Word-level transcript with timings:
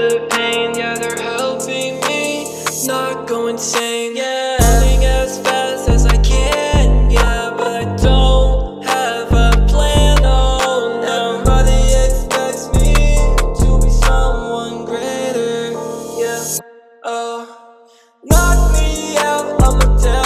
the 0.00 0.26
pain. 0.30 0.74
Yeah, 0.76 0.94
they're 0.96 1.20
helping 1.22 2.00
me 2.02 2.46
not 2.86 3.26
go 3.28 3.48
insane. 3.48 4.16
Yeah, 4.16 4.56
running 4.60 5.04
as 5.04 5.38
fast 5.40 5.88
as 5.88 6.06
I 6.06 6.18
can. 6.18 7.10
Yeah, 7.10 7.54
but 7.56 7.68
I 7.82 7.96
don't 7.96 8.84
have 8.84 9.28
a 9.32 9.66
plan. 9.68 10.18
Oh 10.24 11.00
no, 11.02 11.40
everybody 11.40 11.80
expects 12.06 12.68
me 12.74 12.94
to 13.60 13.80
be 13.84 13.90
someone 13.90 14.84
greater. 14.86 15.72
Yeah, 16.20 16.58
oh. 17.04 17.48
Knock 18.24 18.72
me 18.74 19.16
out, 19.18 19.46
I'ma 19.62 19.96
down 20.02 20.25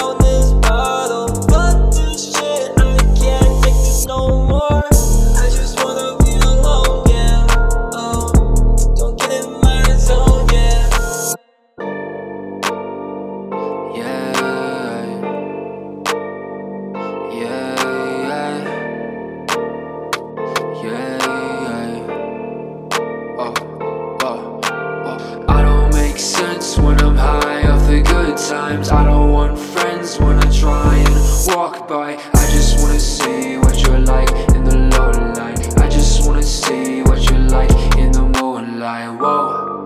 times. 28.51 28.89
I 28.91 29.05
don't 29.05 29.31
want 29.31 29.57
friends 29.57 30.19
when 30.19 30.37
I 30.37 30.51
try 30.51 30.97
and 30.97 31.15
walk 31.47 31.87
by. 31.87 32.17
I 32.33 32.45
just 32.51 32.81
wanna 32.81 32.99
see 32.99 33.55
what 33.55 33.81
you're 33.81 33.99
like 33.99 34.29
in 34.53 34.65
the 34.65 34.77
low 34.91 35.11
light. 35.39 35.79
I 35.79 35.87
just 35.87 36.27
wanna 36.27 36.43
see 36.43 37.01
what 37.03 37.23
you're 37.29 37.47
like 37.57 37.71
in 37.97 38.11
the 38.11 38.23
moonlight. 38.23 39.17
Whoa. 39.21 39.80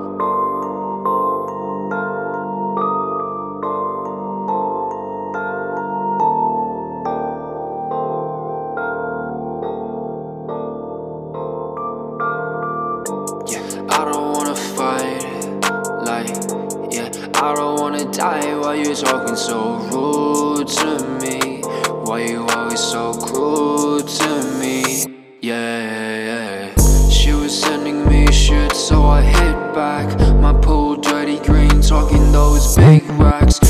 I 17.45 17.53
don't 17.53 17.79
wanna 17.79 18.11
die 18.11 18.57
while 18.57 18.75
you're 18.75 18.95
talking 18.95 19.35
so 19.35 19.75
rude 19.91 20.67
to 20.67 21.19
me. 21.21 21.61
Why 22.03 22.21
you 22.21 22.43
always 22.43 22.79
so 22.79 23.13
cruel 23.13 23.99
to 23.99 24.57
me? 24.59 25.05
Yeah, 25.41 26.73
yeah. 26.73 27.09
She 27.09 27.33
was 27.33 27.61
sending 27.61 28.09
me 28.09 28.31
shit, 28.31 28.75
so 28.75 29.03
I 29.03 29.21
hit 29.21 29.75
back. 29.75 30.07
My 30.41 30.53
pool 30.59 30.95
dirty 30.95 31.37
green, 31.37 31.81
talking 31.81 32.31
those 32.31 32.75
big 32.75 33.07
racks. 33.11 33.64